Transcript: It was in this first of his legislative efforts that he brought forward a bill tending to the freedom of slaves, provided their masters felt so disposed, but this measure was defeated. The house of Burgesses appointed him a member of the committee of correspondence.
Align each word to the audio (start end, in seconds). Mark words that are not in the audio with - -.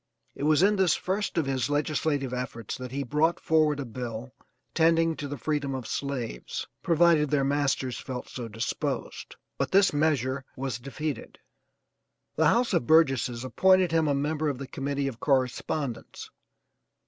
It 0.33 0.45
was 0.45 0.63
in 0.63 0.77
this 0.77 0.95
first 0.95 1.37
of 1.37 1.45
his 1.45 1.69
legislative 1.69 2.33
efforts 2.33 2.75
that 2.75 2.91
he 2.91 3.03
brought 3.03 3.39
forward 3.39 3.79
a 3.79 3.85
bill 3.85 4.33
tending 4.73 5.15
to 5.17 5.27
the 5.27 5.37
freedom 5.37 5.75
of 5.75 5.85
slaves, 5.85 6.65
provided 6.81 7.29
their 7.29 7.43
masters 7.43 7.99
felt 7.99 8.27
so 8.27 8.47
disposed, 8.47 9.35
but 9.59 9.69
this 9.69 9.93
measure 9.93 10.43
was 10.55 10.79
defeated. 10.79 11.37
The 12.35 12.47
house 12.47 12.73
of 12.73 12.87
Burgesses 12.87 13.43
appointed 13.45 13.91
him 13.91 14.07
a 14.07 14.15
member 14.15 14.49
of 14.49 14.57
the 14.57 14.65
committee 14.65 15.07
of 15.07 15.19
correspondence. 15.19 16.31